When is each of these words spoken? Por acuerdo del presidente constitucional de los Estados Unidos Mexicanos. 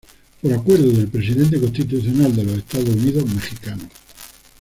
Por 0.41 0.51
acuerdo 0.51 0.91
del 0.91 1.09
presidente 1.09 1.59
constitucional 1.61 2.35
de 2.35 2.43
los 2.43 2.57
Estados 2.57 2.89
Unidos 2.89 3.23
Mexicanos. 3.31 3.85